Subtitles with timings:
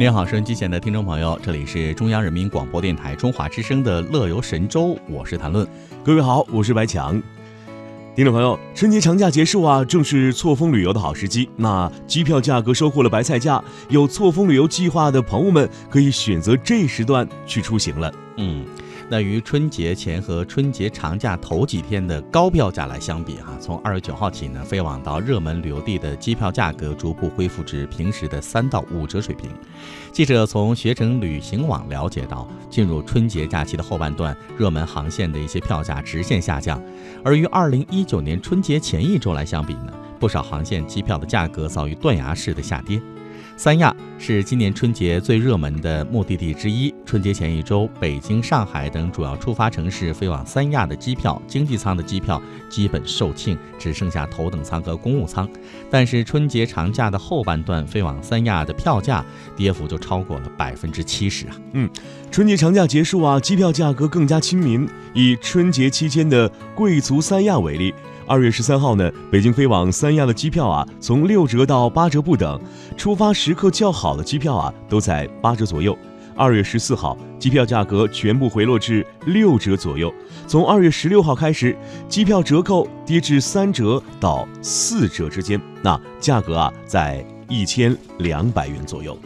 [0.00, 5.68] 你好，收音机前的听众朋友，这里是中央人民广播电台中华之声的《乐游神州》，我是谭论。
[6.02, 7.22] 各位好，我是白强。
[8.16, 11.50] 听众朋友，春节长假结束啊，正是错峰旅游的好时机。
[11.54, 18.10] 那机票价格收获了白菜价，有错峰旅游计划的朋友们可以选择这时段去出行了。
[18.38, 18.64] 嗯。
[19.12, 29.50] 那与春节前和春节长假头几天的高票价来相比，哈，从二月九号起呢，飞往到热门旅游地的机票价格逐步恢复至平时的三到五折水平。
[30.12, 36.80] 记者从携程旅行网了解到，进入春节假期的后半段，热门航线的一些票价直线下降，
[37.24, 43.02] 而与二零一九年春节前一周来相比呢，不少航线机票的价格遭遇断崖式的下跌。
[43.60, 46.94] 三亚是今年春节最热门的目的地之一。
[47.04, 55.46] 春节前一周，北京、上海等主要出发城市飞往三亚的机票，经济舱的机票基本售罄，只剩下头等舱和公务舱。
[55.90, 59.22] 但是春节长假的后半段，飞往三亚的票价
[59.54, 61.54] 跌幅就超过了百分之七十啊！
[61.74, 61.86] 嗯，
[62.30, 64.88] 春节长假结束啊，机票价格更加亲民。
[65.12, 67.92] 以春节期间的贵族三亚为例。
[68.30, 72.60] 二月十三号呢，北京飞往三亚的机票啊，从六折到八折不等，
[72.96, 75.98] 出发时刻较好的机票啊，都在八折左右。
[76.36, 80.14] 二月十四号，机票价格全部回落至六折左右。
[80.46, 81.76] 从二月十六号开始，
[82.08, 89.18] 机票折扣跌至三折到四折之间，那价格啊，在一千两百元左右。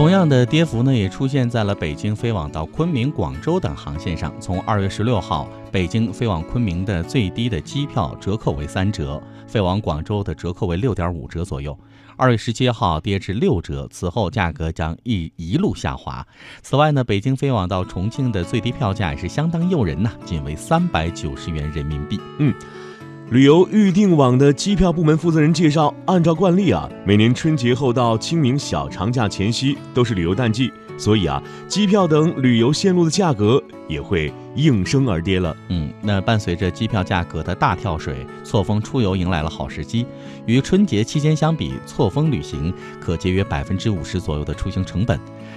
[0.00, 4.32] 同样的跌幅呢，也出现在了北京飞往到昆明、广州等航线上。
[4.40, 11.78] 从二月十六号，北京飞往昆明的最低的机票折扣为三折，飞往广州的折扣为六点五折左右。
[12.16, 16.26] 二月十七号跌至六折，此后价格将一一路下滑。
[16.62, 22.18] 此外呢，北京飞往到重庆的最低票价也是相当诱人呐，仅为三百九十元人民币。
[22.38, 22.54] 嗯。
[23.30, 35.56] 旅游预订网的机票部门负责人介绍，按照惯例啊，每年春节后到清明小长假前夕都是旅游淡季，所以啊，机票等旅游线路的价格也会应声而跌了。
[35.68, 40.04] 嗯，那伴随着机票价格的大跳水，错峰出游迎来了好时机。
[40.44, 45.16] 与春节期间相比，错峰旅行可节约百分之五十左右的出行成本。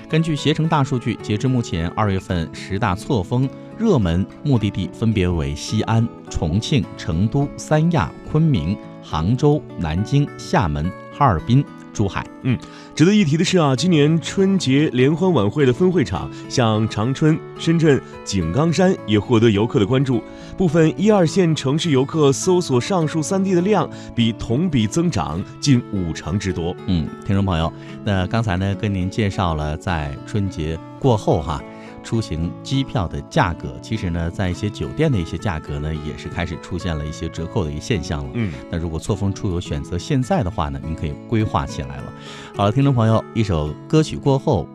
[0.09, 3.49] 根据携程大数据，截至目前，二月份十大错峰。
[3.75, 12.25] 热门目的地分别为西安、重庆、成都、三亚、昆明、杭州、南京、厦门、哈尔滨、珠海。
[12.41, 12.57] 嗯，
[12.95, 20.21] 值得一提的是啊，今年春节联欢晚会的分会场，像长春、深圳、井冈山也获得游客的关注。
[20.57, 26.75] 部分一二线城市游客搜索上述三地的量，比同比增长近五成之多。
[26.87, 27.71] 嗯，听众朋友，
[28.03, 31.61] 那刚才呢，跟您介绍了在春节过后哈。
[32.03, 38.31] 出行机票的价格，其实呢，在一些酒店的一些价格呢，也是开始出现了一些折扣的一个现象了。
[38.33, 42.13] 嗯，那如果错峰出游选择现在的话呢，您可以规划起来了。
[42.55, 44.67] 好了，听众朋友，一首歌曲过后，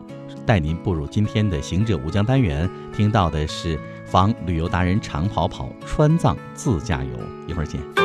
[0.45, 7.11] 带您步入今天的行者无疆单元，听到的是防旅游达人长跑跑川藏自驾游，
[7.47, 7.98] 一会儿见。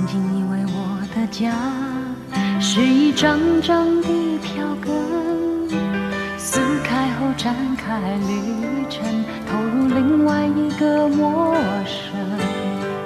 [0.00, 1.52] 曾经以为我的家
[2.58, 5.68] 是一张张的票根，
[6.38, 9.04] 撕开后展开旅程，
[9.46, 12.18] 投入另外一个陌生。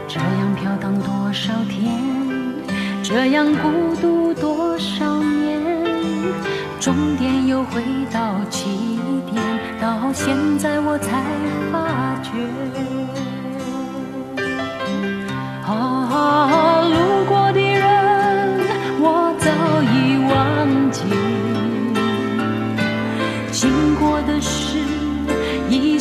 [0.06, 2.00] 这样飘荡多少天，
[3.02, 5.60] 这样孤独多少年，
[6.78, 9.00] 终点又回到起
[9.32, 9.42] 点，
[9.80, 11.24] 到现在我才
[11.72, 12.83] 发觉。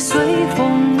[0.06, 0.20] 随
[0.54, 0.93] 风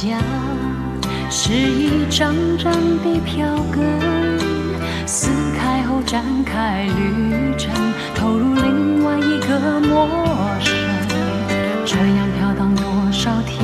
[0.00, 0.16] 家
[1.28, 3.82] 是一张张的票根，
[5.04, 5.28] 撕
[5.58, 7.74] 开后展开旅程，
[8.14, 10.06] 投入另外一个陌
[10.60, 10.72] 生。
[11.84, 13.58] 这样飘荡多少天，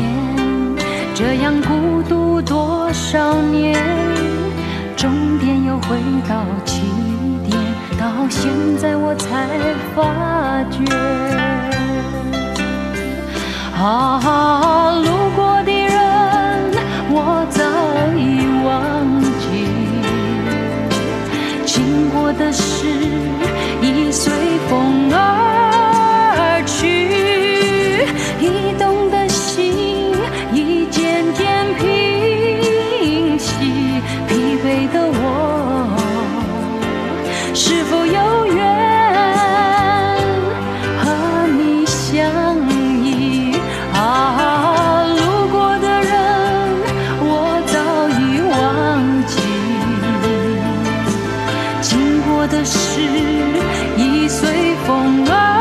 [1.15, 3.81] 这样孤独多少年，
[4.97, 5.99] 终点又回
[6.29, 6.81] 到起
[7.49, 7.57] 点，
[7.97, 9.47] 到现在我才
[9.95, 10.03] 发
[10.69, 10.83] 觉。
[13.81, 14.64] 啊。
[37.57, 38.67] 是否有缘
[40.99, 42.27] 和你相
[43.05, 43.55] 依？
[43.95, 46.11] 啊，路过的人
[47.21, 47.79] 我早
[48.19, 48.53] 已忘
[49.29, 49.39] 记，
[51.81, 53.01] 经过的事
[53.97, 55.54] 已随风而